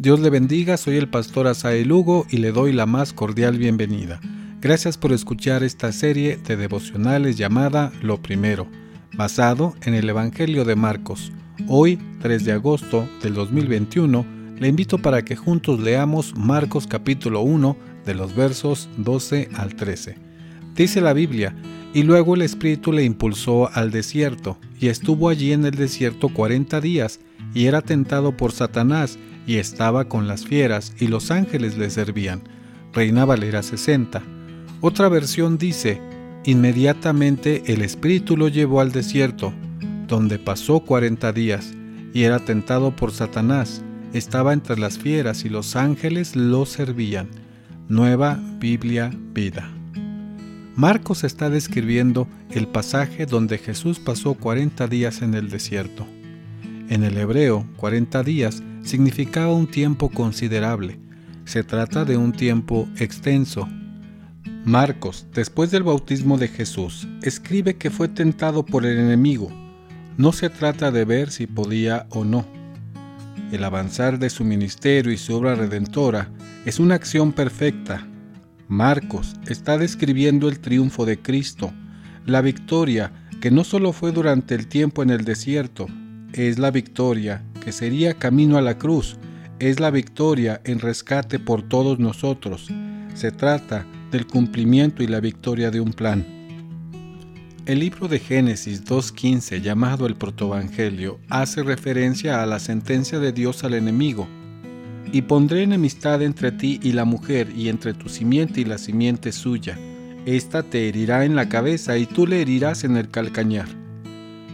Dios 0.00 0.20
le 0.20 0.30
bendiga, 0.30 0.76
soy 0.76 0.96
el 0.96 1.08
pastor 1.08 1.48
Asael 1.48 1.88
Lugo 1.88 2.24
y 2.30 2.36
le 2.36 2.52
doy 2.52 2.72
la 2.72 2.86
más 2.86 3.12
cordial 3.12 3.58
bienvenida. 3.58 4.20
Gracias 4.60 4.96
por 4.96 5.12
escuchar 5.12 5.64
esta 5.64 5.90
serie 5.90 6.36
de 6.36 6.56
devocionales 6.56 7.36
llamada 7.36 7.90
Lo 8.00 8.22
Primero, 8.22 8.68
basado 9.14 9.74
en 9.82 9.94
el 9.94 10.08
Evangelio 10.08 10.64
de 10.64 10.76
Marcos. 10.76 11.32
Hoy, 11.66 11.98
3 12.22 12.44
de 12.44 12.52
agosto 12.52 13.08
del 13.24 13.34
2021, 13.34 14.24
le 14.60 14.68
invito 14.68 14.98
para 14.98 15.24
que 15.24 15.34
juntos 15.34 15.80
leamos 15.80 16.32
Marcos 16.36 16.86
capítulo 16.86 17.40
1 17.40 17.76
de 18.06 18.14
los 18.14 18.36
versos 18.36 18.88
12 18.98 19.48
al 19.56 19.74
13. 19.74 20.14
Dice 20.76 21.00
la 21.00 21.12
Biblia, 21.12 21.56
y 21.92 22.04
luego 22.04 22.36
el 22.36 22.42
Espíritu 22.42 22.92
le 22.92 23.02
impulsó 23.02 23.68
al 23.74 23.90
desierto, 23.90 24.60
y 24.80 24.88
estuvo 24.88 25.28
allí 25.28 25.52
en 25.52 25.64
el 25.64 25.74
desierto 25.74 26.28
cuarenta 26.28 26.80
días, 26.80 27.20
y 27.54 27.66
era 27.66 27.82
tentado 27.82 28.36
por 28.36 28.52
Satanás, 28.52 29.18
y 29.46 29.56
estaba 29.56 30.08
con 30.08 30.28
las 30.28 30.44
fieras, 30.44 30.94
y 30.98 31.08
los 31.08 31.30
ángeles 31.30 31.76
le 31.76 31.90
servían. 31.90 32.42
Reina 32.92 33.24
Valera 33.24 33.62
60. 33.62 34.22
Otra 34.80 35.08
versión 35.08 35.58
dice, 35.58 36.00
inmediatamente 36.44 37.64
el 37.66 37.82
Espíritu 37.82 38.36
lo 38.36 38.48
llevó 38.48 38.80
al 38.80 38.92
desierto, 38.92 39.52
donde 40.06 40.38
pasó 40.38 40.80
cuarenta 40.80 41.32
días, 41.32 41.72
y 42.14 42.22
era 42.22 42.38
tentado 42.38 42.94
por 42.94 43.12
Satanás, 43.12 43.82
estaba 44.12 44.52
entre 44.52 44.78
las 44.78 44.98
fieras, 44.98 45.44
y 45.44 45.48
los 45.48 45.76
ángeles 45.76 46.36
lo 46.36 46.64
servían. 46.66 47.28
Nueva 47.88 48.38
Biblia 48.58 49.10
Vida. 49.32 49.77
Marcos 50.78 51.24
está 51.24 51.50
describiendo 51.50 52.28
el 52.52 52.68
pasaje 52.68 53.26
donde 53.26 53.58
Jesús 53.58 53.98
pasó 53.98 54.34
40 54.34 54.86
días 54.86 55.22
en 55.22 55.34
el 55.34 55.50
desierto. 55.50 56.06
En 56.88 57.02
el 57.02 57.18
hebreo, 57.18 57.66
40 57.78 58.22
días 58.22 58.62
significaba 58.84 59.52
un 59.52 59.66
tiempo 59.66 60.08
considerable. 60.08 61.00
Se 61.46 61.64
trata 61.64 62.04
de 62.04 62.16
un 62.16 62.30
tiempo 62.30 62.88
extenso. 62.96 63.68
Marcos, 64.64 65.26
después 65.34 65.72
del 65.72 65.82
bautismo 65.82 66.38
de 66.38 66.46
Jesús, 66.46 67.08
escribe 67.22 67.76
que 67.76 67.90
fue 67.90 68.06
tentado 68.06 68.64
por 68.64 68.86
el 68.86 69.00
enemigo. 69.00 69.50
No 70.16 70.30
se 70.30 70.48
trata 70.48 70.92
de 70.92 71.04
ver 71.04 71.32
si 71.32 71.48
podía 71.48 72.06
o 72.10 72.24
no. 72.24 72.46
El 73.50 73.64
avanzar 73.64 74.20
de 74.20 74.30
su 74.30 74.44
ministerio 74.44 75.10
y 75.10 75.16
su 75.16 75.34
obra 75.34 75.56
redentora 75.56 76.30
es 76.64 76.78
una 76.78 76.94
acción 76.94 77.32
perfecta, 77.32 78.06
Marcos 78.68 79.34
está 79.46 79.78
describiendo 79.78 80.48
el 80.48 80.60
triunfo 80.60 81.06
de 81.06 81.18
Cristo, 81.18 81.72
la 82.26 82.42
victoria 82.42 83.12
que 83.40 83.50
no 83.50 83.64
solo 83.64 83.94
fue 83.94 84.12
durante 84.12 84.54
el 84.54 84.66
tiempo 84.66 85.02
en 85.02 85.08
el 85.08 85.24
desierto, 85.24 85.86
es 86.34 86.58
la 86.58 86.70
victoria 86.70 87.42
que 87.64 87.72
sería 87.72 88.14
camino 88.14 88.58
a 88.58 88.62
la 88.62 88.76
cruz, 88.76 89.16
es 89.58 89.80
la 89.80 89.90
victoria 89.90 90.60
en 90.64 90.80
rescate 90.80 91.38
por 91.38 91.62
todos 91.62 91.98
nosotros. 91.98 92.68
Se 93.14 93.32
trata 93.32 93.86
del 94.10 94.26
cumplimiento 94.26 95.02
y 95.02 95.06
la 95.06 95.20
victoria 95.20 95.70
de 95.70 95.80
un 95.80 95.92
plan. 95.92 96.26
El 97.64 97.80
libro 97.80 98.06
de 98.08 98.18
Génesis 98.18 98.84
2.15, 98.84 99.60
llamado 99.60 100.06
el 100.06 100.16
Protoevangelio, 100.16 101.20
hace 101.28 101.62
referencia 101.62 102.42
a 102.42 102.46
la 102.46 102.58
sentencia 102.58 103.18
de 103.18 103.32
Dios 103.32 103.64
al 103.64 103.74
enemigo, 103.74 104.28
y 105.12 105.22
pondré 105.22 105.62
enemistad 105.62 106.22
entre 106.22 106.52
ti 106.52 106.80
y 106.82 106.92
la 106.92 107.04
mujer, 107.04 107.52
y 107.56 107.68
entre 107.68 107.94
tu 107.94 108.08
simiente 108.08 108.60
y 108.60 108.64
la 108.64 108.78
simiente 108.78 109.32
suya. 109.32 109.78
Esta 110.26 110.62
te 110.62 110.88
herirá 110.88 111.24
en 111.24 111.36
la 111.36 111.48
cabeza 111.48 111.96
y 111.96 112.06
tú 112.06 112.26
le 112.26 112.42
herirás 112.42 112.84
en 112.84 112.96
el 112.96 113.08
calcañar. 113.08 113.68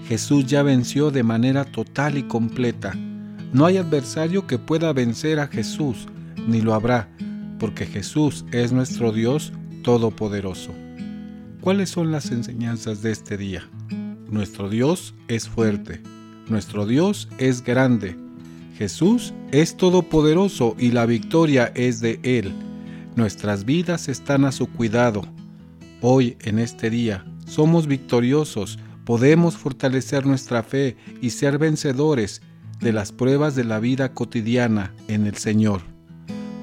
Jesús 0.08 0.46
ya 0.46 0.62
venció 0.62 1.11
de 1.11 1.22
manera 1.22 1.64
total 1.64 2.19
y 2.19 2.24
completa. 2.24 2.94
No 3.52 3.66
hay 3.66 3.78
adversario 3.78 4.46
que 4.46 4.58
pueda 4.58 4.92
vencer 4.92 5.41
a 5.41 5.48
Jesús, 5.48 6.06
ni 6.46 6.61
lo 6.61 6.74
habrá, 6.74 7.08
porque 7.58 7.86
Jesús 7.86 8.44
es 8.52 8.72
nuestro 8.72 9.12
Dios 9.12 9.52
Todopoderoso. 9.83 10.72
¿Cuáles 11.61 11.91
son 11.91 12.12
las 12.12 12.30
enseñanzas 12.30 13.02
de 13.02 13.11
este 13.11 13.36
día? 13.36 13.68
Nuestro 14.30 14.68
Dios 14.68 15.14
es 15.28 15.48
fuerte, 15.48 16.02
nuestro 16.48 16.86
Dios 16.86 17.28
es 17.39 17.62
grande, 17.62 18.17
Jesús 18.77 19.35
es 19.52 19.77
todopoderoso 19.77 20.74
y 20.79 20.90
la 20.90 21.07
victoria 21.07 21.70
es 21.74 22.01
de 22.01 22.18
Él. 22.24 22.52
Nuestras 23.14 23.64
vidas 23.64 24.08
están 24.08 24.45
a 24.45 24.52
su 24.52 24.67
cuidado. 24.67 25.23
Hoy, 26.01 26.36
en 26.40 26.58
este 26.58 26.90
día, 26.90 27.24
somos 27.46 27.86
victoriosos, 27.86 28.80
podemos 29.05 29.57
fortalecer 29.57 30.27
nuestra 30.27 30.64
fe 30.64 30.96
y 31.23 31.30
ser 31.30 31.58
vencedores 31.58 32.42
de 32.80 32.92
las 32.92 33.13
pruebas 33.13 33.55
de 33.55 33.64
la 33.64 33.79
vida 33.79 34.13
cotidiana 34.13 34.92
en 35.07 35.27
el 35.27 35.36
Señor. 35.36 35.83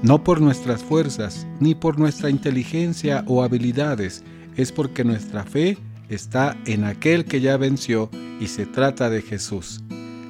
No 0.03 0.23
por 0.23 0.41
nuestras 0.41 0.83
fuerzas, 0.83 1.47
ni 1.59 1.75
por 1.75 1.97
nuestra 1.97 2.29
inteligencia 2.29 3.23
o 3.27 3.41
habilidades, 3.41 4.23
es 4.57 4.73
porque 4.73 5.05
nuestra 5.05 5.43
fe 5.43 5.77
está 6.09 6.57
en 6.65 6.83
aquel 6.83 7.23
que 7.23 7.39
ya 7.39 7.55
venció 7.55 8.09
y 8.41 8.47
se 8.47 8.65
trata 8.65 9.09
de 9.09 9.21
Jesús. 9.21 9.81